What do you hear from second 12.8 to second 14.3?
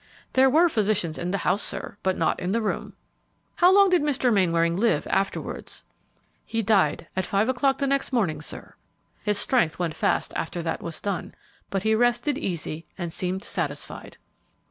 and seemed satisfied."